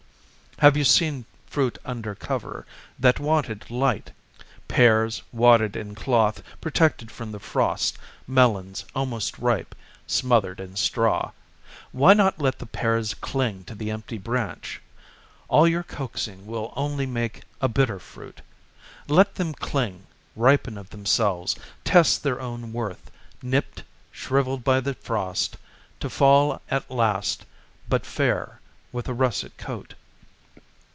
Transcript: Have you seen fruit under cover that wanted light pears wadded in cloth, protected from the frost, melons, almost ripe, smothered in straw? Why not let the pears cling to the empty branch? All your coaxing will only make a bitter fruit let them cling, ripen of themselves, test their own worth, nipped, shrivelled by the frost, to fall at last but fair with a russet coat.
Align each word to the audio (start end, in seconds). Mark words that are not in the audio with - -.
Have 0.59 0.77
you 0.77 0.83
seen 0.83 1.25
fruit 1.47 1.79
under 1.83 2.13
cover 2.13 2.67
that 2.99 3.19
wanted 3.19 3.71
light 3.71 4.11
pears 4.67 5.23
wadded 5.31 5.75
in 5.75 5.95
cloth, 5.95 6.43
protected 6.61 7.09
from 7.09 7.31
the 7.31 7.39
frost, 7.39 7.97
melons, 8.27 8.85
almost 8.93 9.39
ripe, 9.39 9.73
smothered 10.05 10.59
in 10.59 10.75
straw? 10.75 11.31
Why 11.91 12.13
not 12.13 12.37
let 12.39 12.59
the 12.59 12.67
pears 12.67 13.15
cling 13.15 13.63
to 13.63 13.73
the 13.73 13.89
empty 13.89 14.19
branch? 14.19 14.79
All 15.47 15.67
your 15.67 15.81
coaxing 15.81 16.45
will 16.45 16.71
only 16.75 17.07
make 17.07 17.41
a 17.59 17.67
bitter 17.67 17.97
fruit 17.97 18.41
let 19.07 19.33
them 19.33 19.55
cling, 19.55 20.05
ripen 20.35 20.77
of 20.77 20.91
themselves, 20.91 21.55
test 21.83 22.21
their 22.21 22.39
own 22.39 22.71
worth, 22.71 23.09
nipped, 23.41 23.81
shrivelled 24.11 24.63
by 24.63 24.79
the 24.79 24.93
frost, 24.93 25.57
to 25.99 26.07
fall 26.07 26.61
at 26.69 26.91
last 26.91 27.47
but 27.89 28.05
fair 28.05 28.59
with 28.91 29.07
a 29.09 29.13
russet 29.15 29.57
coat. 29.57 29.95